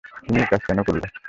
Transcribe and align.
তুমি 0.17 0.39
একাজ 0.41 0.61
কেন 0.67 0.79
করলে? 0.87 1.07